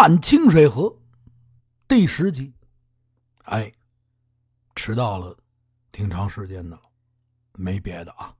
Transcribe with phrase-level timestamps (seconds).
[0.00, 0.96] 探清水河
[1.88, 2.54] 第十集。
[3.46, 3.72] 哎，
[4.76, 5.36] 迟到了
[5.90, 6.82] 挺长时间的了，
[7.54, 8.32] 没别的啊，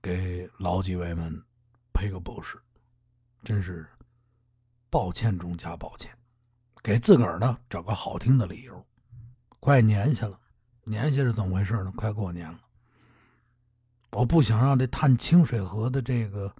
[0.00, 1.42] 给老几位们
[1.92, 2.56] 赔个不是，
[3.42, 3.84] 真是
[4.88, 6.16] 抱歉中加抱歉，
[6.84, 8.86] 给自个儿呢找个好听的理由。
[9.58, 10.38] 快年下了，
[10.84, 11.92] 年下是怎么回事呢？
[11.96, 12.60] 快过年了，
[14.12, 16.54] 我不想让这探清水河的这个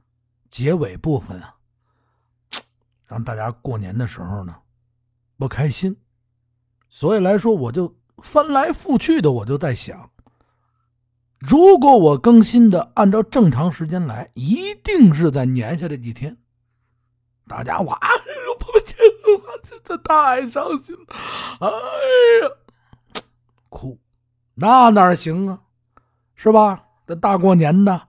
[0.50, 1.54] 结尾部分啊。
[3.07, 4.57] 让大家过年的时候呢
[5.36, 5.96] 不开心，
[6.89, 10.11] 所以来说我就翻来覆去的，我就在想，
[11.39, 16.39] 如果我更新的按照正常时间来，一定是在年下这几天，
[17.46, 17.98] 大家哇，
[18.59, 18.96] 抱歉，
[19.39, 21.07] 我真的太伤心了，
[21.61, 21.68] 哎
[22.43, 22.50] 呀，
[23.68, 23.98] 哭，
[24.54, 25.62] 那哪行啊，
[26.34, 26.86] 是吧？
[27.07, 28.09] 这大过年的，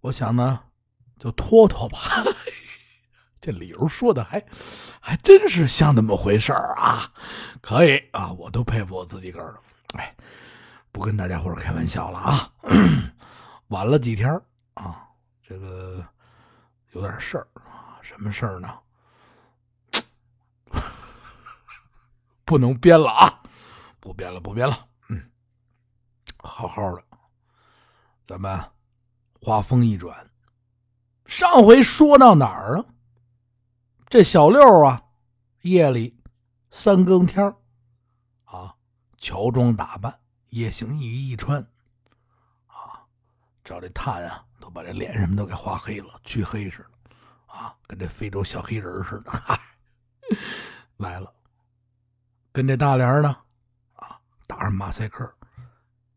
[0.00, 0.60] 我想呢，
[1.18, 1.98] 就拖拖吧。
[3.44, 4.42] 这理由说的还
[4.98, 7.12] 还真是像那么回事儿啊！
[7.60, 9.60] 可以啊，我都佩服我自己个儿了。
[9.98, 10.16] 哎，
[10.90, 12.50] 不跟大家伙开玩笑了啊！
[13.68, 14.32] 晚了几天
[14.72, 15.06] 啊，
[15.46, 16.02] 这个
[16.92, 18.78] 有点事儿啊，什么事儿呢？
[22.46, 23.42] 不能编了啊！
[24.00, 24.86] 不编了，不编了。
[25.10, 25.22] 嗯，
[26.38, 27.04] 好好的，
[28.22, 28.58] 咱们
[29.38, 30.30] 话锋一转，
[31.26, 32.86] 上回说到哪儿啊？
[34.14, 35.06] 这小六啊，
[35.62, 36.16] 夜里
[36.70, 37.52] 三更天
[38.44, 38.76] 啊，
[39.18, 41.60] 乔装打扮，夜行衣一穿，
[42.68, 43.02] 啊，
[43.64, 49.60] 找这炭啊，都把这脸什么都给画黑了，黢黑似的，啊，跟这非洲小黑人似的，嗨，
[50.98, 51.34] 来了，
[52.52, 53.36] 跟这大连呢，
[53.94, 55.28] 啊，打上马赛克，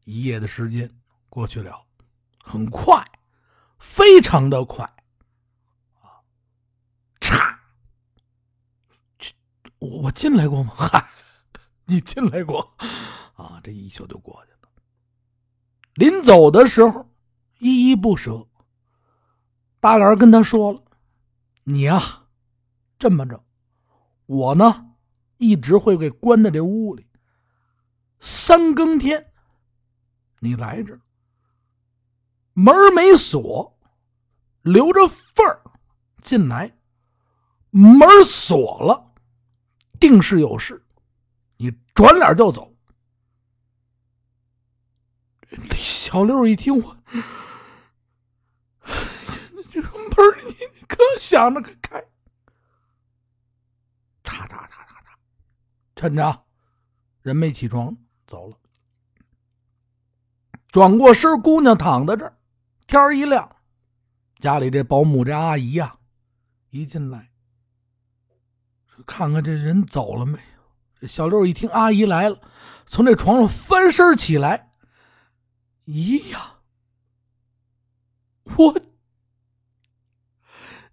[0.04, 0.88] 一夜的时间
[1.30, 1.84] 过去了，
[2.44, 3.04] 很快，
[3.80, 4.88] 非常的快。
[9.80, 10.74] 我我进来过吗？
[10.78, 11.08] 嗨，
[11.86, 12.74] 你进来过
[13.36, 13.60] 啊！
[13.64, 14.70] 这一宿就过去了。
[15.94, 17.10] 临走的时候，
[17.60, 18.48] 依依不舍。
[19.80, 20.84] 大脸跟他说了
[21.64, 22.24] ：“你呀，
[22.98, 23.44] 这么着，
[24.26, 24.88] 我呢
[25.38, 27.08] 一直会给关在这屋里。
[28.20, 29.32] 三更天，
[30.40, 31.00] 你来这
[32.54, 33.78] 门没锁，
[34.64, 35.62] 留着缝儿
[36.24, 36.76] 进来，
[37.70, 39.06] 门锁了。”
[40.00, 40.86] 定是有事，
[41.58, 42.74] 你转脸就走。
[45.76, 46.98] 小六一听，我
[49.70, 50.16] 这个门
[50.48, 50.54] 你
[50.88, 52.00] 可想着开，
[54.24, 55.16] 嚓嚓嚓嚓嚓，
[55.96, 56.46] 趁着
[57.22, 58.58] 人没起床走了。
[60.68, 62.38] 转过身，姑娘躺在这儿，
[62.86, 63.56] 天一亮，
[64.40, 65.98] 家里这保姆这阿姨呀，
[66.70, 67.32] 一进来。
[69.06, 70.64] 看看这人走了没有？
[71.00, 72.42] 这小六一听阿姨来了，
[72.86, 74.72] 从这床上翻身起来。
[75.86, 76.56] 咦呀，
[78.58, 78.74] 我，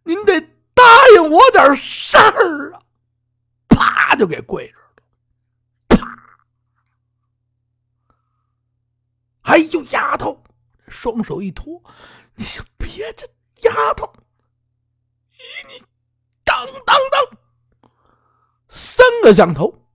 [0.02, 0.40] 您得
[0.74, 0.82] 答
[1.16, 2.82] 应我点事儿啊！
[3.68, 5.02] 啪，就给跪着了。
[5.88, 6.06] 啪！
[9.42, 10.44] 哎呦，丫头，
[10.88, 11.82] 双手一托，
[12.34, 12.44] 你
[12.78, 13.26] 别这
[13.68, 14.06] 丫头，
[15.32, 15.82] 咦，你
[16.44, 17.38] 当当当！
[18.76, 19.86] 三个响头，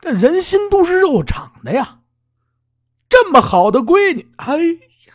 [0.00, 2.00] 这人心都是肉长的呀！
[3.10, 5.14] 这么好的闺女，哎呀，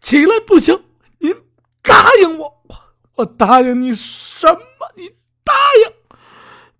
[0.00, 0.82] 起来不行！
[1.18, 1.36] 您
[1.82, 2.76] 答应我，我
[3.16, 4.90] 我答应你什么？
[4.96, 5.10] 你
[5.44, 5.52] 答
[5.84, 5.92] 应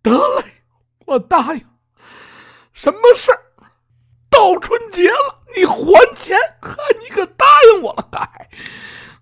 [0.01, 0.63] 得嘞，
[1.05, 1.67] 我答应。
[2.73, 3.39] 什么事儿？
[4.31, 6.35] 到春节了，你还钱？
[6.63, 7.45] 呵，你可答
[7.75, 8.49] 应我了，嗨！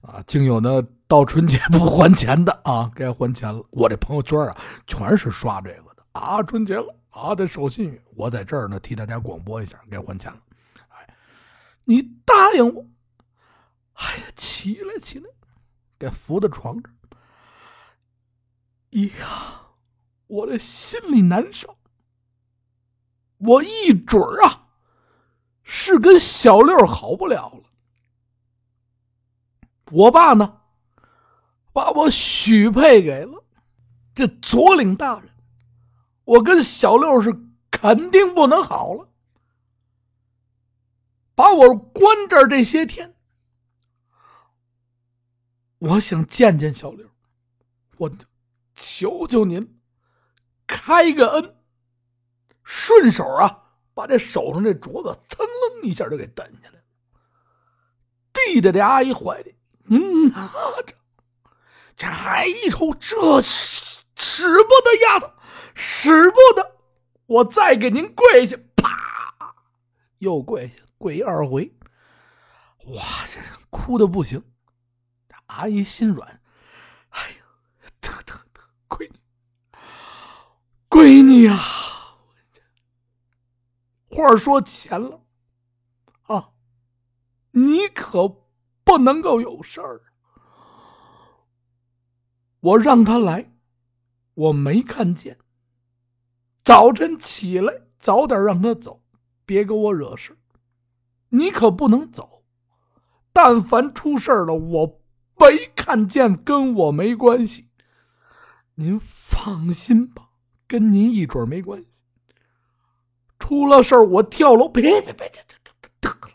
[0.02, 0.80] 啊，竟有那。
[1.10, 3.60] 到春节不还钱的啊， 该还钱了。
[3.70, 4.56] 我这朋友圈啊，
[4.86, 6.40] 全是刷这个的啊。
[6.40, 8.00] 春节了啊，得守信誉。
[8.14, 10.38] 我在这儿呢，替大家广播一下，该还钱了。
[10.90, 11.14] 哎，
[11.82, 12.86] 你答应我。
[13.94, 15.28] 哎呀，起来起来，
[15.98, 16.84] 给扶到床上。
[18.90, 19.62] 呀，
[20.28, 21.76] 我这心里难受。
[23.38, 24.68] 我一准儿啊，
[25.64, 27.62] 是跟小六好不了了。
[29.90, 30.59] 我爸呢？
[31.72, 33.44] 把我许配给了
[34.14, 35.30] 这左领大人，
[36.24, 37.32] 我跟小六是
[37.70, 39.08] 肯定不能好了。
[41.34, 43.14] 把我关这儿这些天，
[45.78, 47.08] 我想见见小六，
[47.96, 48.10] 我
[48.74, 49.80] 求求您
[50.66, 51.56] 开个恩，
[52.62, 53.62] 顺手啊
[53.94, 56.84] 把这手上这镯子噌楞一下就给蹬下来了，
[58.32, 60.46] 递在这阿姨怀里，您拿
[60.86, 60.94] 着。
[62.00, 65.30] 这一瞅，这使不得，丫头，
[65.74, 66.78] 使不得！
[67.26, 69.54] 我再给您跪下，啪，
[70.16, 71.76] 又跪下，跪二回。
[72.86, 73.38] 哇，这
[73.68, 74.42] 哭的不行。
[75.48, 76.40] 阿姨心软，
[77.10, 77.36] 哎呀，
[78.00, 79.20] 得得得，闺女，
[80.88, 81.58] 闺女呀！
[84.08, 85.22] 话说前了
[86.22, 86.52] 啊，
[87.50, 88.26] 你可
[88.84, 90.09] 不能够有事儿。
[92.60, 93.52] 我让他来，
[94.34, 95.38] 我没看见。
[96.62, 99.02] 早晨起来，早点让他走，
[99.44, 100.36] 别给我惹事。
[101.30, 102.44] 你可不能走，
[103.32, 105.00] 但凡出事了，我
[105.36, 107.68] 没看见，跟我没关系。
[108.74, 110.30] 您放心吧，
[110.66, 112.02] 跟您一准没关系。
[113.38, 114.68] 出了事儿，我跳楼！
[114.68, 116.34] 别别别，这这这得了！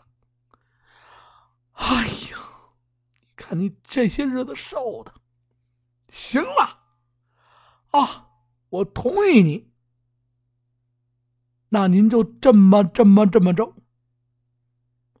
[1.72, 2.38] 哎呀，
[3.20, 5.12] 你看你这些日子受的，
[6.16, 6.78] 行了
[7.90, 8.30] 啊，
[8.70, 9.70] 我同意你。
[11.68, 13.74] 那您就这么这么这么着。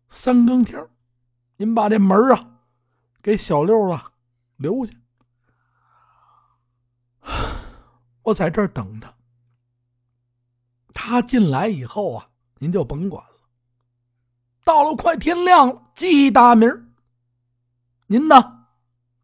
[0.08, 0.88] 三更天
[1.58, 2.60] 您把这门啊
[3.20, 4.12] 给小六啊
[4.56, 4.94] 留下，
[8.22, 9.14] 我在这儿等他。
[10.94, 13.36] 他进来以后啊，您就甭管了。
[14.64, 16.94] 到了快天亮了，记大名
[18.06, 18.66] 您呢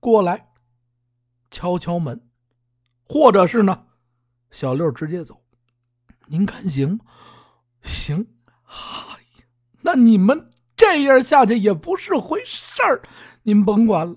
[0.00, 0.51] 过来
[1.52, 2.28] 敲敲门，
[3.04, 3.86] 或者是呢，
[4.50, 5.40] 小六直接走。
[6.26, 7.04] 您看行吗？
[7.82, 8.26] 行。
[8.64, 8.74] 哎
[9.38, 9.44] 呀，
[9.82, 13.02] 那你们这样下去也不是回事儿。
[13.42, 14.16] 您甭管了，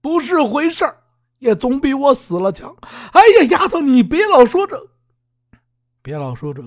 [0.00, 1.02] 不是回事儿，
[1.38, 2.74] 也总比我死了强。
[3.12, 4.88] 哎呀，丫头，你别老说这，
[6.00, 6.62] 别老说这。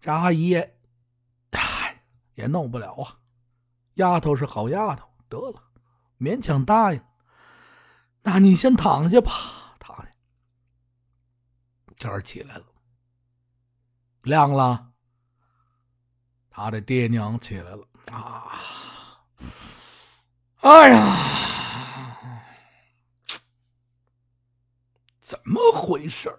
[0.00, 0.54] 张阿姨，
[1.50, 2.02] 哎，
[2.34, 3.18] 也弄不了啊。
[3.94, 5.62] 丫头是好丫头，得了，
[6.18, 7.02] 勉强答应。
[8.22, 9.30] 那你先躺下吧。
[9.78, 10.08] 躺下
[11.96, 12.64] 天儿起来了，
[14.22, 14.90] 亮了。
[16.50, 18.52] 他的爹娘起来了啊！
[20.60, 22.40] 哎呀，
[25.20, 26.38] 怎么回事儿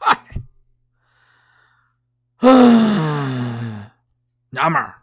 [0.00, 0.40] 嗨，
[2.38, 3.90] 嗯，
[4.48, 5.01] 娘们儿，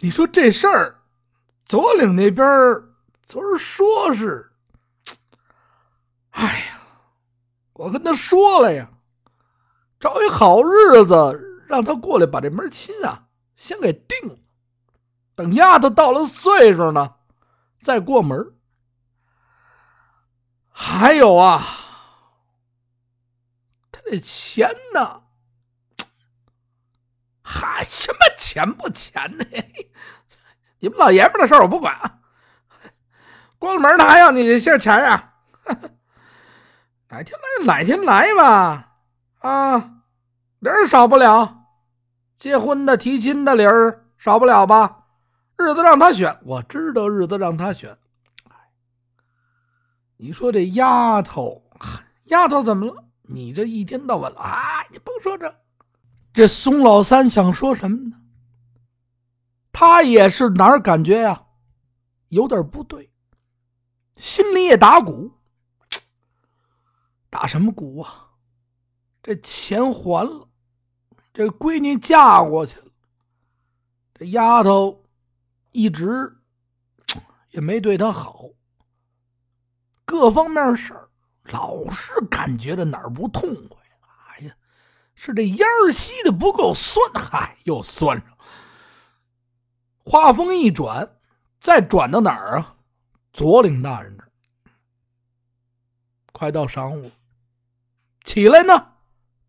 [0.00, 1.02] 你说这事儿，
[1.64, 2.46] 左岭那边
[3.26, 4.52] 昨儿说是。
[6.30, 6.80] 哎呀，
[7.72, 8.90] 我跟他说了呀，
[9.98, 14.38] 找一好日子让他过来把这门亲啊先给定了，
[15.34, 17.16] 等丫头到了岁数呢，
[17.80, 18.54] 再过门。
[20.70, 21.66] 还有啊，
[23.90, 25.22] 他这钱呢，
[27.50, 29.46] 嗨，什么钱不钱的？
[30.80, 32.18] 你们老爷们的事我不管啊，
[33.58, 35.32] 过了门他还要你这些钱呀？
[37.08, 38.96] 哪天来哪天来吧，
[39.38, 39.92] 啊，
[40.58, 41.64] 理儿少不了，
[42.36, 45.06] 结婚的、提亲的理儿少不了吧？
[45.56, 47.96] 日子让他选，我知道日子让他选。
[50.18, 51.62] 你说这丫头，
[52.26, 53.04] 丫头怎么了？
[53.22, 55.48] 你这一天到晚了啊，你甭说这，
[56.38, 58.16] 这松老三想说什么呢？
[59.72, 61.46] 他也是哪儿感觉呀，
[62.28, 63.10] 有点不对，
[64.14, 65.32] 心里也打鼓。
[67.28, 68.28] 打什么鼓啊？
[69.20, 70.48] 这钱还了，
[71.34, 72.92] 这闺女嫁过去了，
[74.14, 75.02] 这丫头
[75.72, 76.36] 一直
[77.50, 78.44] 也没对他好，
[80.04, 81.08] 各方面事儿
[81.46, 83.77] 老是感觉着哪儿不痛快。
[85.20, 88.38] 是这烟儿吸的不够酸，嗨，又酸上。
[90.04, 91.18] 话锋一转，
[91.58, 92.76] 再转到哪儿啊？
[93.32, 94.30] 左领大人这儿。
[96.30, 97.10] 快到晌午。
[98.22, 98.92] 起来呢，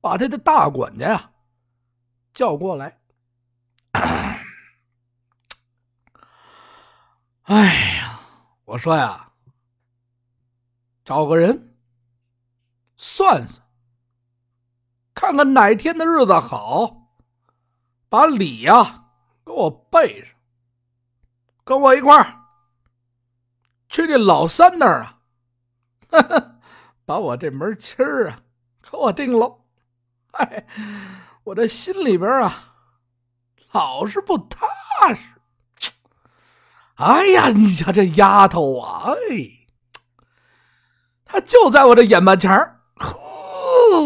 [0.01, 1.31] 把他的大管家呀
[2.33, 2.99] 叫过来。
[7.43, 8.19] 哎呀，
[8.65, 9.31] 我说呀，
[11.05, 11.77] 找个人
[12.95, 13.63] 算算，
[15.19, 17.09] 看看哪天的日子好，
[18.07, 19.03] 把礼呀
[19.45, 20.33] 给我备上，
[21.65, 22.39] 跟我一块儿
[23.89, 25.19] 去这老三那儿啊，
[27.05, 28.39] 把我这门亲儿啊。
[28.89, 29.59] 给我定了，
[30.31, 30.65] 哎，
[31.43, 32.75] 我这心里边啊，
[33.73, 34.65] 老是不踏
[35.13, 35.91] 实。
[36.95, 39.67] 哎呀，你瞧这丫头啊，哎，
[41.25, 43.19] 她就在我这眼巴前儿，呵，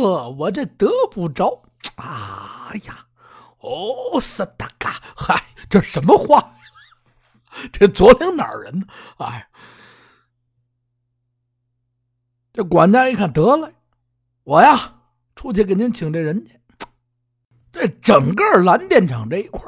[0.04, 1.64] 我这得不着。
[1.96, 3.06] 哎呀，
[3.60, 6.54] 哦，是大嘎，嗨，这什么话？
[7.72, 8.86] 这左领哪儿人呢？
[9.18, 9.48] 哎，
[12.52, 13.72] 这管家一看，得了，
[14.44, 15.02] 我呀，
[15.36, 16.60] 出去给您请这人去。
[17.72, 19.62] 这整个蓝电厂这一块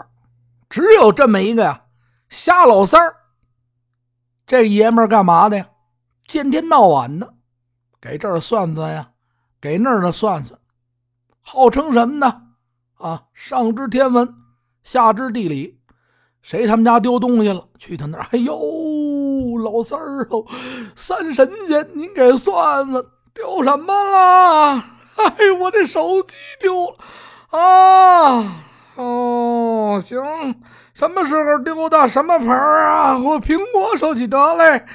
[0.70, 1.86] 只有这么一个呀，
[2.30, 3.16] 瞎老三儿。
[4.48, 5.70] 这爷们儿干嘛的呀？
[6.28, 7.36] 见天到晚的
[8.02, 9.12] 给这儿算算呀，
[9.66, 10.60] 给那儿的算算，
[11.42, 12.44] 号称什么呢？
[13.00, 14.32] 啊，上知天文，
[14.84, 15.80] 下知地理。
[16.44, 17.68] 谁他们家丢东西了？
[17.80, 18.28] 去他那儿！
[18.30, 20.46] 哎呦，老三儿哦，
[20.96, 23.04] 三神仙，您给算算，
[23.34, 24.84] 丢什么了？
[25.16, 27.60] 哎，我这手机丢了。
[27.60, 28.58] 啊，
[28.98, 30.22] 哦，行，
[30.94, 32.08] 什么时候丢的？
[32.08, 33.18] 什么牌啊？
[33.18, 34.86] 我苹果手机得嘞。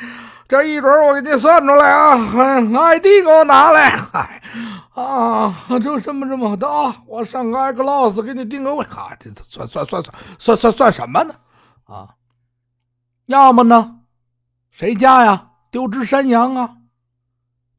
[0.50, 3.90] 这一准我给你算出来啊！ID 给我拿来。
[3.90, 4.42] 嗨，
[4.94, 8.84] 啊，就这么这么的啊，我上个 iCloud 给你定个位。
[8.84, 11.36] 哈，这算算算算算算算什么呢？
[11.84, 12.08] 啊，
[13.26, 13.98] 要么呢，
[14.72, 16.70] 谁家呀丢只山羊啊？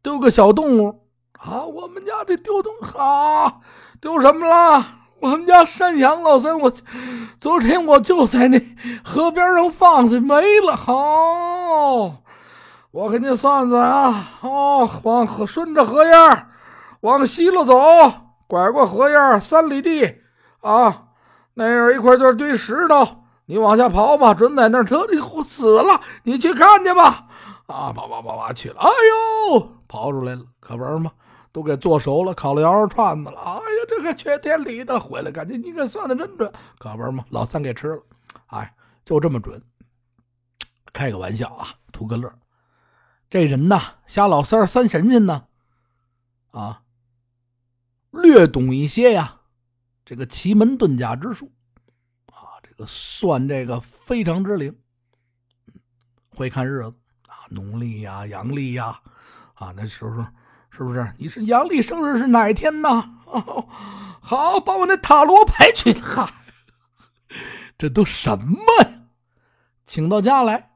[0.02, 1.10] 丢个小动物
[1.40, 1.66] 啊？
[1.66, 3.60] 我们家这丢东哈，
[4.00, 4.86] 丢什么了？
[5.20, 6.72] 我们家山羊老三，我
[7.38, 8.58] 昨天我就在那
[9.04, 10.74] 河边上放的，没了。
[10.78, 12.22] 好。
[12.92, 16.48] 我给你算算啊，哦，往河顺着河沿
[17.00, 17.74] 往西了走，
[18.48, 20.22] 拐过河沿三里地
[20.60, 21.08] 啊，
[21.54, 27.28] 那有一块就是堆石头，你往下刨吧，准在那儿这里死了，你去看去吧。
[27.68, 31.12] 啊，跑跑跑跑去了，哎呦，刨出来了，可不是吗？
[31.54, 33.40] 都给做熟了，烤了羊肉串子了。
[33.40, 37.24] 哎呀，这个缺天理的，回来感觉你给算的真准，可不是吗？
[37.30, 38.04] 老三给吃了，
[38.48, 38.74] 哎，
[39.06, 39.62] 就这么准。
[40.92, 42.30] 开个玩笑啊，图个乐。
[43.32, 45.46] 这人呐，瞎老三三神仙呢，
[46.52, 46.84] 啊，
[48.12, 49.40] 略懂一些呀，
[50.04, 51.50] 这个奇门遁甲之术，
[52.26, 54.78] 啊，这个算这个非常之灵，
[56.36, 56.94] 会看日子
[57.26, 59.00] 啊，农历呀、阳历呀，
[59.54, 60.26] 啊，那时候
[60.70, 61.14] 是不是？
[61.18, 62.90] 你是阳历生日是哪天呢？
[64.20, 66.30] 好，把我那塔罗牌去，哈，
[67.80, 69.04] 这都什么呀？
[69.86, 70.72] 请到家来，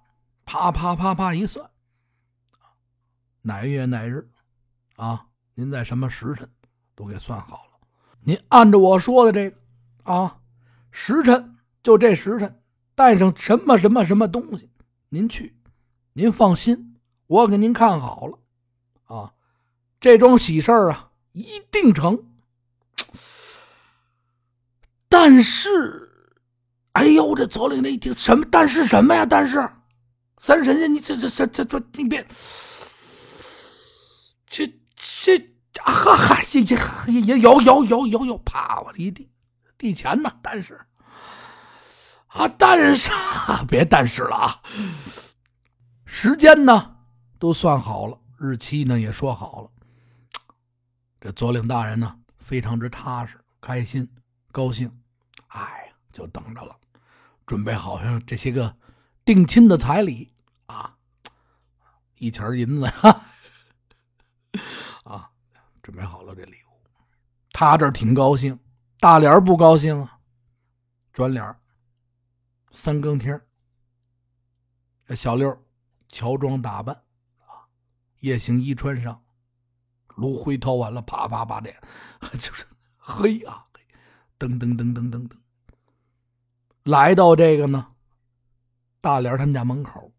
[0.45, 1.69] 啪啪啪啪一算。
[3.47, 4.27] 哪月哪日，
[4.95, 5.27] 啊？
[5.53, 6.49] 您在什么时辰，
[6.95, 7.87] 都给算好了。
[8.21, 10.39] 您按照我说的这个，啊，
[10.89, 12.59] 时辰就这时辰，
[12.95, 14.71] 带上什么什么什么东西，
[15.09, 15.55] 您去，
[16.13, 16.95] 您放心，
[17.27, 18.39] 我给您看好了，
[19.03, 19.33] 啊，
[19.99, 22.25] 这桩喜事啊，一定成。
[25.07, 26.33] 但是，
[26.93, 28.43] 哎呦，这左领这一听什么？
[28.49, 29.23] 但是什么呀？
[29.23, 29.69] 但是，
[30.39, 32.25] 三神仙，你这这这这这，你别。
[34.47, 35.37] 这这
[35.83, 36.75] 啊哈哈，这这
[37.11, 38.81] 也有有有有有，啪！
[38.81, 39.29] 我一地
[39.77, 40.79] 地钱呢，但是
[42.27, 43.11] 啊，但是
[43.67, 44.61] 别但是了啊，
[46.05, 46.95] 时间呢
[47.39, 49.69] 都算好了，日期呢也说好了。
[51.19, 54.07] 这左领大人呢非常之踏实、开心、
[54.51, 54.89] 高兴，
[55.47, 56.75] 哎呀，就等着了，
[57.45, 58.73] 准备好像这些个
[59.25, 60.31] 定亲的彩礼
[60.67, 60.95] 啊，
[62.17, 63.21] 一钱银子哈。
[65.85, 66.81] 准备好了这礼物，
[67.51, 68.59] 他这挺高兴，
[68.99, 70.19] 大脸不高兴啊。
[71.13, 71.55] 转脸
[72.71, 73.39] 三更天
[75.05, 75.55] 这小六
[76.09, 76.95] 乔装打扮
[77.37, 77.69] 啊，
[78.21, 79.23] 夜行衣穿上，
[80.15, 81.79] 炉灰掏完了，啪啪啪脸，
[82.39, 82.65] 就是
[82.97, 83.67] 黑啊，
[84.39, 85.37] 噔噔噔噔噔噔，
[86.81, 87.93] 来到这个呢，
[89.01, 90.11] 大脸他们家门口，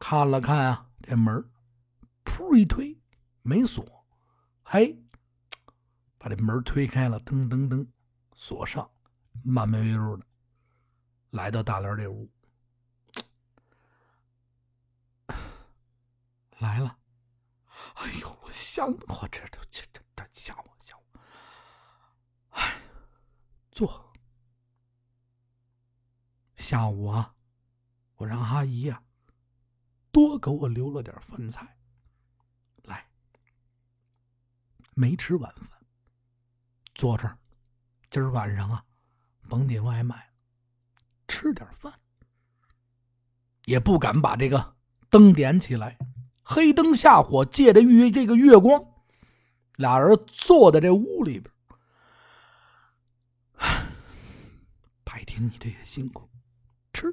[0.00, 1.46] 看了看啊，这门
[2.24, 2.98] 噗一推。
[3.42, 3.99] 没锁，
[4.72, 4.96] 嘿，
[6.16, 7.84] 把这门推开了，噔噔噔，
[8.34, 8.88] 锁上，
[9.42, 10.24] 慢慢悠悠的
[11.30, 12.30] 来到大莲这屋，
[16.60, 16.96] 来了，
[17.94, 21.20] 哎呦，我想我这都这这这吓我吓我，
[22.50, 22.80] 哎，
[23.72, 24.12] 坐，
[26.54, 27.34] 下午啊，
[28.14, 29.02] 我让阿姨呀
[30.12, 31.76] 多给我留了点饭菜。
[35.00, 35.80] 没吃晚饭，
[36.94, 37.38] 坐这儿，
[38.10, 38.84] 今儿晚上啊，
[39.48, 40.30] 甭点外卖，
[41.26, 41.90] 吃点饭。
[43.64, 44.76] 也不敢把这个
[45.08, 45.96] 灯点起来，
[46.42, 48.84] 黑灯瞎火，借着月这个月光，
[49.76, 51.50] 俩人坐在这屋里边。
[55.02, 56.28] 白天你这也辛苦，
[56.92, 57.06] 吃。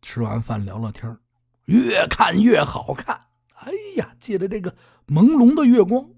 [0.00, 1.18] 吃完饭聊聊天
[1.66, 3.26] 越看越好看。
[3.56, 4.74] 哎呀，借着这个
[5.06, 6.13] 朦胧的月光。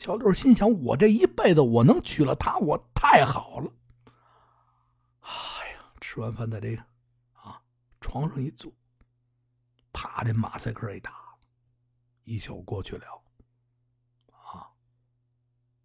[0.00, 3.70] 小六心想：我这一辈子我能娶了她，我太好了。
[5.20, 6.82] 哎呀，吃完饭在这个
[7.34, 7.60] 啊
[8.00, 8.72] 床上一坐，
[9.92, 11.12] 啪，这马赛克一打，
[12.24, 13.04] 一宿过去了。
[14.32, 14.72] 啊，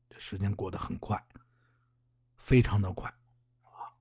[0.10, 1.22] 这时间过得很快，
[2.38, 3.14] 非常的快。
[3.64, 3.92] 啊，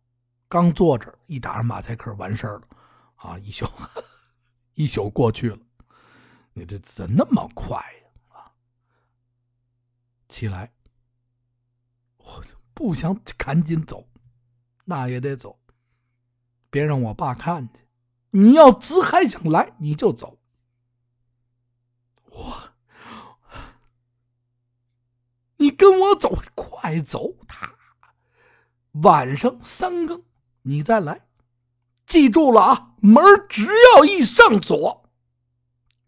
[0.47, 2.68] 刚坐着一打上马赛克完事儿了。
[3.16, 3.66] 啊，一宿
[4.75, 5.59] 一宿过去了，
[6.52, 8.03] 你这怎那么快呀？
[10.34, 10.72] 起来，
[12.16, 12.42] 我
[12.74, 14.08] 不想赶紧走，
[14.84, 15.60] 那也得走，
[16.70, 17.86] 别让我爸看见。
[18.30, 20.40] 你要只还想来，你就走。
[22.24, 22.74] 我，
[25.58, 27.36] 你跟我走，快走！
[27.46, 27.72] 他
[29.04, 30.24] 晚上三更
[30.62, 31.28] 你再来，
[32.06, 32.96] 记住了啊！
[33.00, 35.08] 门只要一上锁，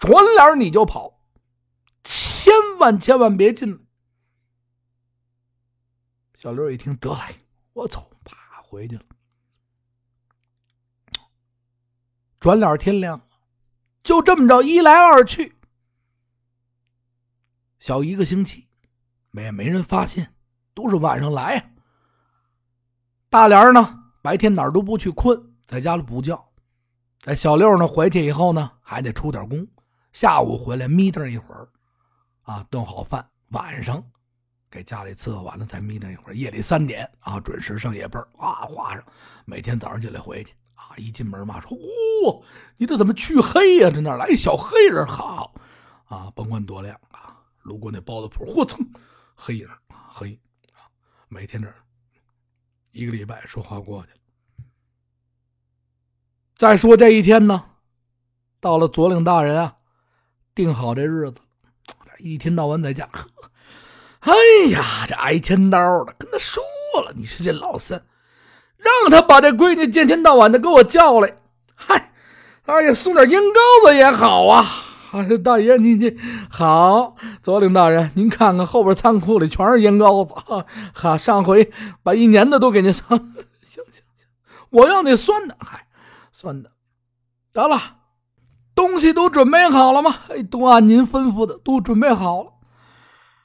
[0.01, 1.21] 转脸你就跑，
[2.03, 3.86] 千万千万别进。
[6.47, 7.41] 小六一听，得嘞，
[7.73, 9.03] 我走，啪回去了。
[12.39, 13.25] 转脸天亮了，
[14.05, 15.57] 就这么着一来二去，
[17.81, 18.69] 小一个星期，
[19.33, 20.37] 没没人发现，
[20.73, 21.75] 都是晚上来。
[23.29, 26.41] 大莲呢，白天哪儿都不去，困在家里补觉。
[27.19, 29.67] 在小六呢回去以后呢，还得出点工，
[30.13, 31.69] 下午回来眯瞪一会儿，
[32.43, 34.01] 啊，炖好饭，晚上。
[34.71, 36.35] 给家里伺候完了，再眯瞪一会儿。
[36.35, 39.05] 夜里三点啊，准时上夜班，啊，画上。
[39.45, 42.43] 每天早上起来回去啊，一进门嘛说：“哦，
[42.77, 43.91] 你这怎么黢黑呀？
[43.91, 45.07] 这哪来一小黑人？
[45.07, 45.55] 好
[46.07, 48.85] 啊，甭管多亮啊，路过那包子铺，嚯蹭，
[49.35, 50.39] 黑人黑
[50.73, 50.91] 啊，
[51.29, 51.73] 每天这
[52.93, 54.19] 一个礼拜说话过去了。
[56.57, 57.65] 再说这一天呢，
[58.61, 59.77] 到了左领大人啊，
[60.55, 61.41] 定好这日子，
[62.19, 63.09] 一天到晚在家。
[64.27, 66.61] 哎呀，这挨千刀的，跟他说
[67.05, 68.03] 了，你说这老三，
[68.77, 71.39] 让他把这闺女见天到晚的给我叫来。
[71.77, 72.13] 嗨，
[72.65, 74.67] 哎呀，送点烟膏子也好啊。
[75.13, 76.17] 哎， 大爷，你你
[76.51, 80.35] 好，左领大人，您看看后边仓库里全是烟膏子。
[80.93, 81.71] 哈，上回
[82.03, 83.07] 把一年的都给您上。
[83.09, 84.03] 行行行，
[84.71, 85.57] 我要那酸的。
[85.61, 85.87] 嗨，
[86.33, 86.73] 酸的，
[87.53, 87.81] 得了，
[88.75, 90.17] 东西都准备好了吗？
[90.31, 92.51] 哎，都按您吩咐的，都准备好了。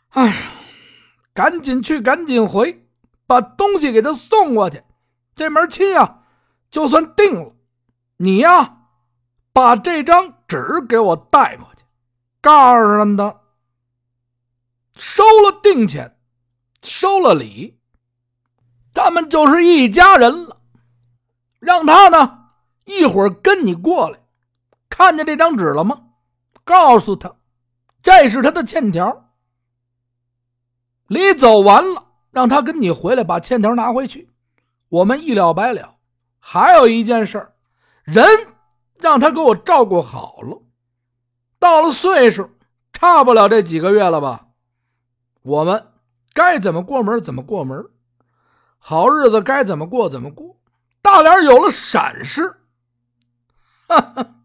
[0.10, 0.34] 哎呀。
[1.34, 2.88] 赶紧去，赶紧回，
[3.26, 4.84] 把东西给他送过去。
[5.34, 6.24] 这门亲啊，
[6.70, 7.54] 就算定了。
[8.18, 8.80] 你呀，
[9.54, 11.84] 把这张纸给我带过去，
[12.42, 13.42] 告诉他，
[14.96, 16.18] 收了定钱，
[16.84, 17.80] 收了礼，
[18.94, 20.58] 咱们就是一家人了。
[21.60, 22.50] 让他呢，
[22.86, 24.20] 一会儿跟你过来，
[24.90, 26.02] 看见这张纸了吗？
[26.64, 27.34] 告诉他，
[28.04, 29.31] 这是他的欠条。
[31.12, 34.30] 礼走完了，让他跟你回来把欠条拿回去，
[34.88, 35.98] 我们一了百了。
[36.40, 37.52] 还有一件事
[38.06, 38.26] 人
[38.98, 40.62] 让他给我照顾好了。
[41.60, 42.50] 到了岁数，
[42.94, 44.48] 差不了这几个月了吧？
[45.42, 45.86] 我们
[46.32, 47.90] 该怎么过门怎么过门，
[48.78, 50.62] 好日子该怎么过怎么过。
[51.02, 52.48] 大脸有了闪失，
[53.90, 54.36] 哈哈！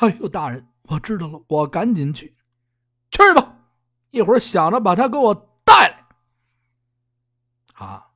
[0.00, 2.34] 哎呦，大人，我知道了，我赶紧去，
[3.12, 3.51] 去吧。
[4.12, 6.04] 一会儿想着把他给我带来，
[7.74, 8.06] 啊，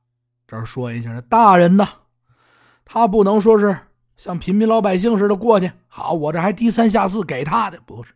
[0.47, 1.87] 这儿说一下，大人呢，
[2.85, 3.75] 他不能说是
[4.15, 5.71] 像平民老百姓似的过去。
[5.87, 8.13] 好，我这还低三下四给他的，不是，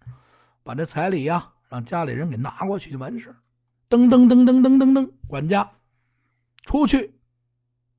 [0.61, 3.35] 把这彩礼呀，让家里人给拿过去就完事
[3.89, 5.71] 噔噔噔噔噔噔噔，管家
[6.63, 7.15] 出去，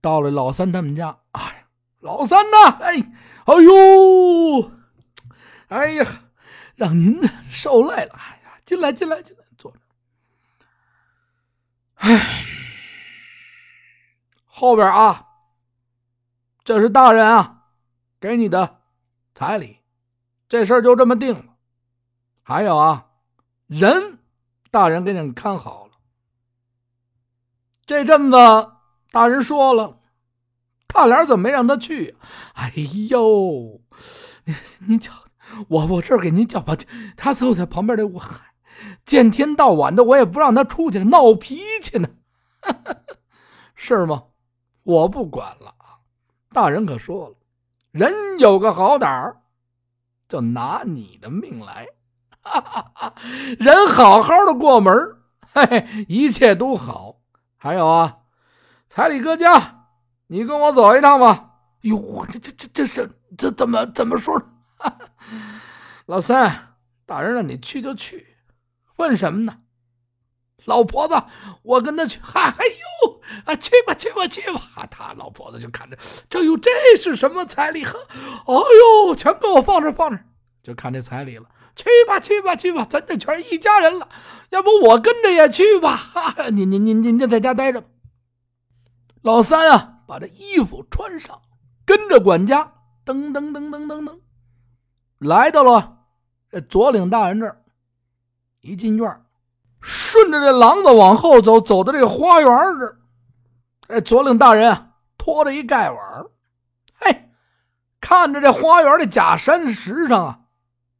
[0.00, 1.66] 到了老三他们家，哎，
[1.98, 2.94] 老三呐，哎，
[3.46, 4.70] 哎呦，
[5.66, 6.06] 哎呀，
[6.76, 9.41] 让您受累了，哎呀，进来，进来，进来。
[12.04, 12.44] 唉，
[14.44, 15.28] 后边啊，
[16.64, 17.66] 这是大人啊
[18.18, 18.80] 给你的
[19.36, 19.78] 彩礼，
[20.48, 21.54] 这事儿就这么定了。
[22.42, 23.06] 还有啊，
[23.68, 24.18] 人
[24.72, 25.92] 大人给你看好了。
[27.86, 28.36] 这阵子
[29.12, 30.00] 大人说了，
[30.88, 32.16] 大脸怎么没让他去？
[32.54, 32.72] 哎
[33.10, 33.80] 呦，
[34.42, 34.56] 你
[34.88, 35.12] 你叫
[35.68, 36.76] 我我这儿给您叫吧，
[37.16, 38.22] 他坐在旁边的我。
[39.04, 42.08] 见天到晚的，我也不让他出去闹脾气呢，
[43.74, 44.24] 是吗？
[44.84, 46.02] 我不管了啊！
[46.50, 47.36] 大人可说了，
[47.92, 49.42] 人有个好胆儿，
[50.28, 51.86] 就拿你的命来。
[53.60, 54.92] 人好好的过门
[55.52, 57.20] 嘿嘿，一切都好。
[57.56, 58.18] 还有啊，
[58.88, 59.86] 彩礼搁家，
[60.26, 61.50] 你跟我走一趟吧。
[61.82, 64.42] 哟，这这这这是这怎么怎么说？
[66.06, 68.31] 老三，大人让你去就去。
[68.96, 69.58] 问什么呢？
[70.64, 71.20] 老婆子，
[71.62, 72.20] 我跟他去。
[72.22, 72.64] 嗨，哎
[73.04, 74.86] 呦，啊，去吧，去吧，去吧。
[74.90, 75.96] 他老婆子就看着，
[76.30, 77.84] 这哟，这是什么彩礼？
[77.84, 77.98] 呵，
[78.46, 80.18] 哎呦，全给我放这放这，
[80.62, 81.48] 就看这彩礼了。
[81.74, 84.08] 去吧，去吧，去吧，咱这全是一家人了。
[84.50, 85.96] 要不我跟着也去吧？
[85.96, 87.82] 哈，你你你你你在家待着。
[89.22, 91.40] 老三啊，把这衣服穿上，
[91.84, 92.74] 跟着管家，
[93.04, 94.20] 噔噔噔噔噔噔，
[95.18, 95.98] 来到了
[96.50, 97.61] 这左领大人这儿。
[98.62, 99.24] 一进院，
[99.80, 102.48] 顺着这廊子往后走，走到这个花园
[102.78, 102.96] 这。
[103.94, 106.24] 哎，左领大人啊，拖着一盖碗
[107.00, 107.30] 嘿，
[108.00, 110.40] 看着这花园的假山石上啊，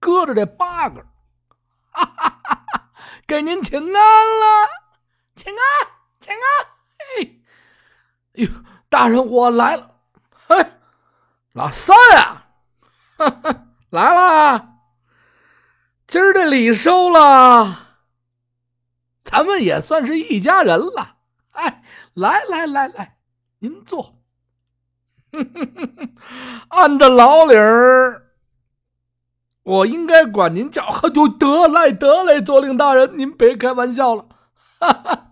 [0.01, 1.01] 搁着这八个，
[1.93, 2.91] 哈哈哈哈！
[3.27, 4.69] 给您请安了，
[5.37, 5.89] 请安，
[6.21, 6.43] 请安！
[7.17, 7.43] 嘿，
[8.35, 8.49] 哎呦，
[8.89, 9.89] 大人，我来了。
[10.49, 10.67] 嘿，
[11.53, 12.45] 老三啊，
[13.17, 14.72] 哈哈，来了。
[16.13, 17.97] 今儿这礼收了，
[19.25, 21.17] 咱们也算是一家人了。
[21.53, 23.17] 哎，来来来来，
[23.61, 24.23] 您坐。
[26.69, 28.35] 按着老理儿，
[29.63, 34.27] 我应该管您叫“就得嘞得嘞”，左领大人，您别开玩笑了。
[34.81, 35.31] 哈哈，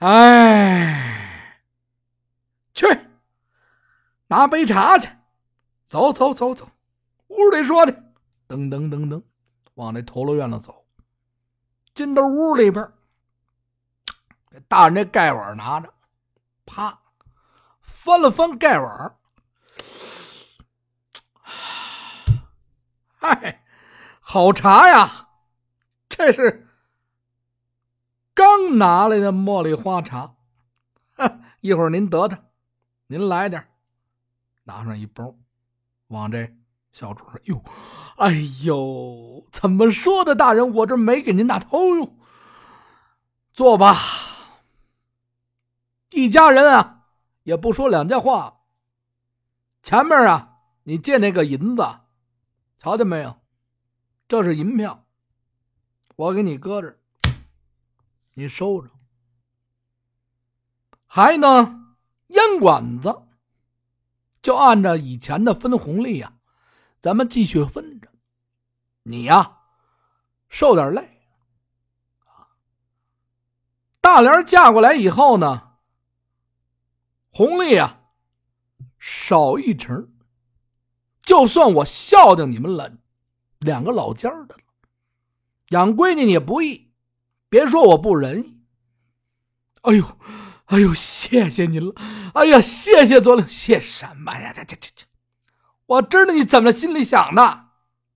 [0.00, 1.70] 哎，
[2.74, 2.86] 去
[4.26, 5.08] 拿杯茶去，
[5.86, 6.68] 走走走走，
[7.28, 7.94] 屋里说的。
[8.46, 9.22] 噔噔噔噔。
[9.74, 10.84] 往那头楼院子走，
[11.94, 12.92] 进到屋里边，
[14.68, 15.92] 大人这盖碗拿着，
[16.64, 17.00] 啪
[17.80, 19.18] 翻了翻盖碗，
[23.18, 23.64] 嗨，
[24.20, 25.28] 好茶呀！
[26.08, 26.68] 这是
[28.34, 30.36] 刚拿来的茉莉花茶，
[31.60, 32.38] 一会儿您得着，
[33.06, 33.66] 您来点
[34.62, 35.34] 拿上一包，
[36.08, 36.54] 往这
[36.94, 37.60] 小主说哟。
[38.18, 38.30] 哎
[38.62, 40.72] 呦，怎么说的，大人？
[40.74, 42.14] 我这没给您打头哟。
[43.52, 43.98] 坐吧，
[46.12, 47.06] 一家人啊，
[47.42, 48.60] 也不说两家话。
[49.82, 51.84] 前面啊，你借那个银子，
[52.78, 53.38] 瞧见没有？
[54.28, 55.04] 这是银票，
[56.14, 56.96] 我给你搁这，
[58.34, 58.88] 你收着。
[61.06, 61.96] 还呢，
[62.28, 63.22] 烟馆子，
[64.40, 66.33] 就按照以前的分红利呀。
[67.04, 68.08] 咱们继续分着，
[69.02, 69.58] 你呀，
[70.48, 71.20] 受点累
[74.00, 75.74] 大莲嫁过来以后呢，
[77.28, 78.00] 红利啊
[78.98, 80.14] 少一成，
[81.20, 82.96] 就算我孝敬你们了，
[83.58, 84.62] 两个老家的了，
[85.68, 86.90] 养闺女也不易，
[87.50, 88.62] 别说我不仁义。
[89.82, 90.18] 哎呦，
[90.64, 91.92] 哎呦，谢谢您了！
[92.32, 94.54] 哎呀，谢谢左领，谢什么呀？
[94.54, 95.03] 这这这这。
[95.94, 97.66] 我知道你怎么心里想的，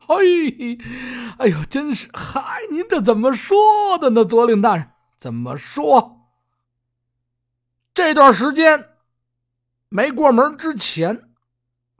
[0.04, 0.78] 嘿，
[1.38, 2.62] 哎呦，真是嗨！
[2.70, 4.90] 您这怎么说的呢，左领大人？
[5.16, 6.28] 怎么说？
[7.94, 8.96] 这段时间
[9.88, 11.30] 没过门之前，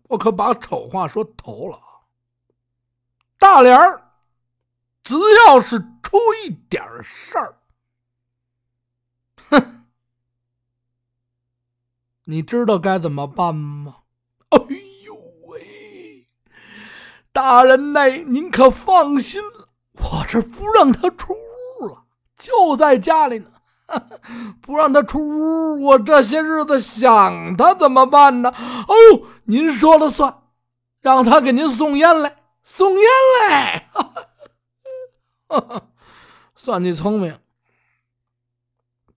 [0.09, 1.81] 我可把丑话说头了。
[3.39, 4.11] 大脸儿，
[5.05, 5.15] 只
[5.47, 7.61] 要是出一点事儿，
[9.51, 9.85] 哼，
[12.25, 13.99] 你知道该怎么办吗？
[14.49, 14.59] 哎。
[17.41, 22.03] 大人呐，您可放心了，我这不让他出屋了，
[22.37, 23.49] 就在家里呢。
[24.61, 28.51] 不让他出屋，我这些日子想他怎么办呢？
[28.51, 30.37] 哦，您说了算，
[31.01, 33.03] 让他给您送烟来，送烟
[33.49, 33.89] 来。
[36.57, 37.39] 算你聪明。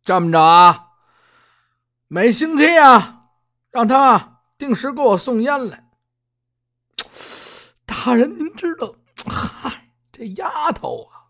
[0.03, 0.89] 这么着啊，
[2.07, 3.23] 每星期啊，
[3.71, 5.81] 让他定时给我送烟来。
[8.03, 8.95] 大人，您知道，
[9.27, 11.29] 嗨，这丫头啊，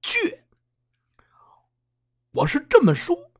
[0.00, 0.44] 倔。
[2.30, 3.32] 我是这么说，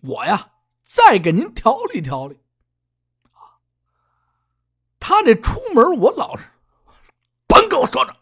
[0.00, 0.52] 我呀，
[0.84, 2.38] 再给您调理调理。
[5.00, 6.48] 他这出门，我老是，
[7.48, 8.16] 甭跟我说着，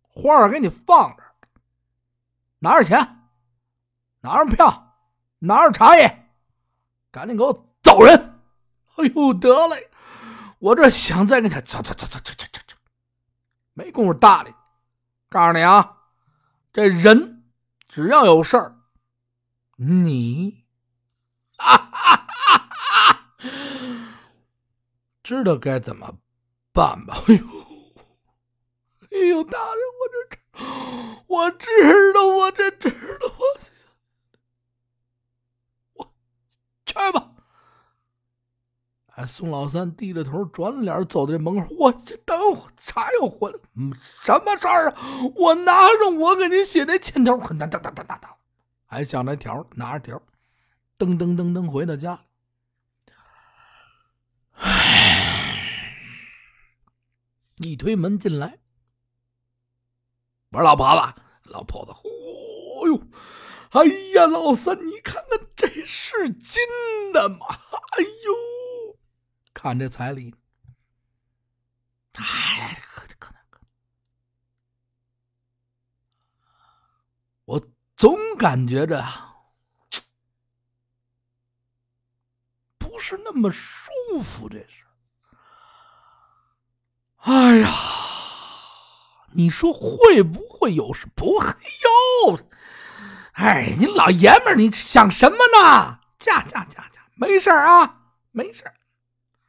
[0.00, 1.22] 花儿给你放着，
[2.60, 3.28] 拿着钱，
[4.20, 4.96] 拿着票，
[5.40, 6.32] 拿着茶叶，
[7.10, 8.40] 赶紧给我走人。
[8.94, 9.90] 哎呦，得嘞。
[10.66, 12.74] 我这想再跟他走走走走走走走，
[13.72, 14.52] 没工夫搭理。
[15.28, 15.96] 告诉你啊，
[16.72, 17.44] 这人
[17.88, 18.76] 只要有事儿，
[19.76, 20.64] 你
[21.58, 23.30] 啊啊啊啊，
[25.22, 26.18] 知道该怎么
[26.72, 27.14] 办吧？
[27.28, 27.46] 哎呦，
[29.12, 30.26] 哎呦，大人，我这，
[31.28, 33.32] 我知道，我这知道，
[35.94, 36.12] 我我
[36.84, 37.35] 去吧。
[39.16, 41.74] 哎，宋老三低着头，转脸，走到这门口。
[41.78, 42.38] 我这等
[42.76, 43.58] 啥又回来？
[44.22, 44.96] 什么事儿啊？
[45.34, 47.34] 我拿着我给您写那欠条，
[48.84, 50.22] 还想着条，拿着条，
[50.98, 52.20] 噔噔噔噔回到家。
[54.52, 55.94] 唉，
[57.56, 58.58] 一推门进来，
[60.50, 63.00] 我说老婆子，老婆子，哦呦，
[63.70, 66.62] 哎呀，老三，你看看这是金
[67.14, 67.46] 的吗？
[67.48, 68.55] 哎呦！
[69.66, 70.32] 看这彩礼，
[72.12, 73.60] 哎，可可可，
[77.46, 77.60] 我
[77.96, 79.04] 总感觉着
[82.78, 83.90] 不是那么舒
[84.22, 84.48] 服。
[84.48, 84.84] 这是，
[87.16, 87.68] 哎呀，
[89.32, 91.08] 你说会不会有事？
[91.16, 91.48] 不会
[92.28, 92.38] 哟。
[93.32, 95.98] 哎，你老爷们儿，你想什么呢？
[96.20, 98.72] 嫁嫁嫁嫁，没事啊，没事。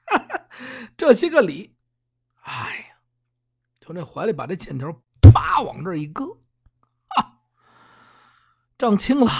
[0.97, 1.75] 这些个礼，
[2.41, 2.97] 哎呀，
[3.79, 4.91] 从这怀里把这欠条
[5.21, 6.23] 啪往这一搁，
[7.09, 7.39] 啊，
[8.77, 9.31] 账清了。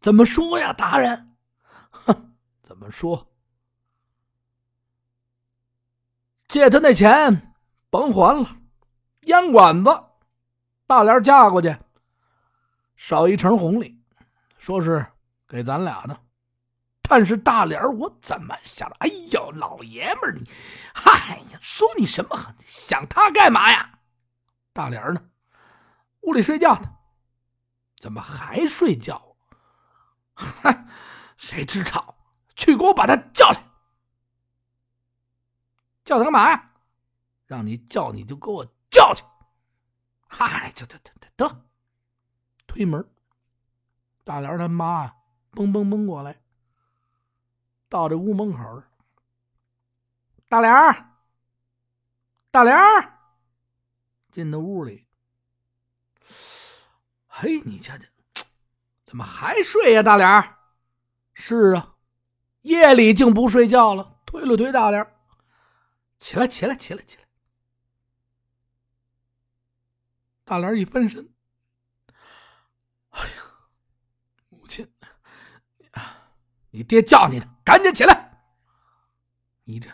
[0.00, 1.36] 怎么说呀，大人？
[1.90, 3.30] 哼，怎么说？
[6.46, 7.54] 借他那钱
[7.90, 8.48] 甭还了，
[9.22, 10.04] 烟馆子
[10.86, 11.76] 大莲嫁过去，
[12.96, 13.98] 少一成红利，
[14.58, 15.04] 说是
[15.48, 16.23] 给咱俩的。
[17.06, 18.96] 但是大莲我怎么想的？
[19.00, 20.50] 哎呦，老爷们儿，你，
[20.94, 22.54] 嗨呀，说你什么？
[22.64, 23.98] 想他干嘛呀？
[24.72, 25.22] 大莲呢？
[26.22, 26.90] 屋里睡觉呢。
[27.98, 29.36] 怎么还睡觉？
[30.34, 30.86] 嗨，
[31.36, 32.16] 谁知道？
[32.56, 33.62] 去给我把他叫来。
[36.04, 36.70] 叫他干嘛呀？
[37.46, 39.22] 让你叫你就给我叫去。
[40.26, 41.64] 嗨，这这这这得。
[42.66, 43.06] 推门，
[44.24, 45.16] 大莲他妈啊
[45.50, 46.40] 蹦蹦蹦过来。
[47.94, 48.82] 到这屋门口，
[50.48, 51.12] 大莲儿，
[52.50, 53.20] 大莲儿
[54.32, 55.06] 进到屋里。
[57.28, 58.08] 嘿，你瞧瞧，
[59.04, 60.02] 怎么还睡呀？
[60.02, 60.58] 大莲儿，
[61.34, 61.94] 是啊，
[62.62, 64.20] 夜里竟不睡觉了。
[64.26, 65.16] 推了推大莲儿，
[66.18, 67.24] 起来，起来，起来，起来。
[70.42, 71.32] 大莲一翻身，
[73.10, 73.36] 哎呀，
[74.48, 74.92] 母亲，
[76.70, 77.53] 你爹叫你的。
[77.74, 78.38] 赶紧起来！
[79.64, 79.90] 你这，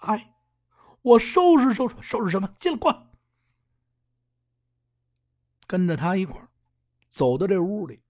[0.00, 0.32] 哎，
[1.02, 2.48] 我收拾收拾，收拾什么？
[2.58, 3.06] 进来，过来。
[5.66, 6.40] 跟着他一块
[7.10, 8.00] 走到这屋里。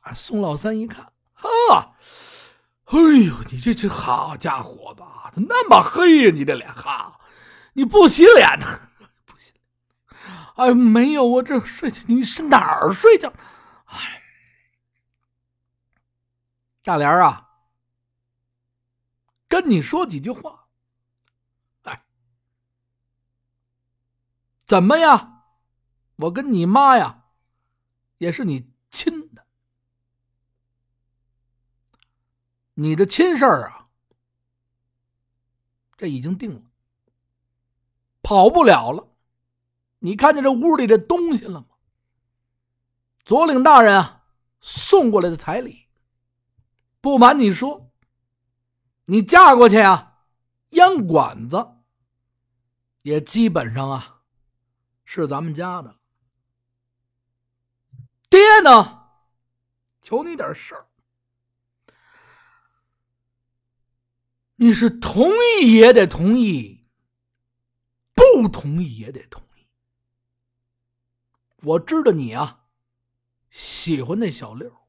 [0.00, 1.94] 啊，宋老三一看，呵，
[2.86, 5.04] 哎呦，你这这好家伙子，
[5.48, 6.32] 那么黑呀！
[6.34, 7.20] 你这脸，哈，
[7.74, 8.66] 你不洗脸呢？
[9.24, 9.62] 不洗脸。
[10.56, 13.32] 哎，没有，我这睡，你是哪儿睡觉？
[13.84, 14.24] 哎。
[16.86, 17.50] 大莲啊，
[19.48, 20.68] 跟你说几句话。
[21.82, 22.04] 哎，
[24.64, 25.42] 怎么呀？
[26.18, 27.24] 我跟你妈呀，
[28.18, 29.44] 也是你亲的。
[32.74, 33.88] 你的亲事儿啊，
[35.96, 36.70] 这已经定了，
[38.22, 39.08] 跑不了了。
[39.98, 41.66] 你看见这屋里这东西了吗？
[43.24, 44.24] 左领大人啊，
[44.60, 45.85] 送过来的彩礼。
[47.06, 47.92] 不瞒你说，
[49.04, 50.24] 你嫁过去啊，
[50.70, 51.76] 烟馆子
[53.02, 54.22] 也基本上啊
[55.04, 56.00] 是咱们家的。
[58.28, 59.06] 爹呢，
[60.02, 60.88] 求你点事儿，
[64.56, 65.30] 你是同
[65.62, 66.88] 意也得同意，
[68.14, 69.68] 不同意也得同意。
[71.58, 72.64] 我知道你啊
[73.48, 74.85] 喜欢那小六。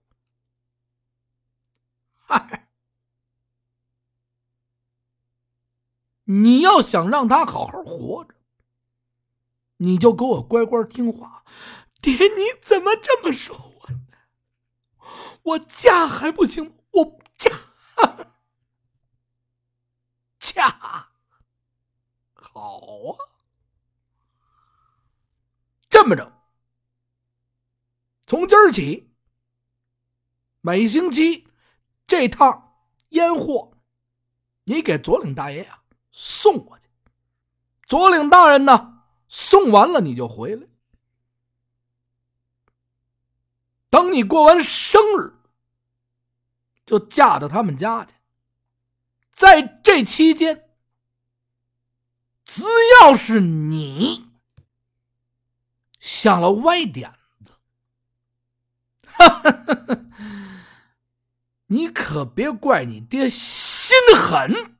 [2.28, 2.68] 嗨，
[6.26, 8.36] 你要想让他好好活着，
[9.78, 11.46] 你就给我乖乖听话。
[12.02, 14.02] 爹，你怎么这么说我呢？
[15.44, 16.78] 我嫁还不行？
[16.92, 17.50] 我嫁，
[20.38, 21.10] 嫁，
[22.34, 23.16] 好啊。
[25.90, 26.32] 这么着，
[28.26, 29.10] 从今儿起，
[30.60, 31.47] 每星期。
[32.08, 32.74] 这趟
[33.10, 33.74] 烟货，
[34.63, 36.88] 你给左领大爷呀送过去。
[37.86, 40.67] 左领大人呢，送完了你就回来。
[43.89, 45.34] 等你过完生日，
[46.86, 48.13] 就嫁到他们家去。
[49.34, 50.70] 在这期间，
[52.43, 52.63] 只
[53.02, 54.30] 要是你
[56.00, 57.52] 想了歪点子，
[59.06, 60.07] 哈哈哈哈。
[61.69, 64.77] 你可别怪你爹心狠。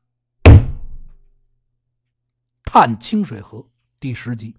[2.64, 3.70] 探清水河
[4.00, 4.56] 第十集。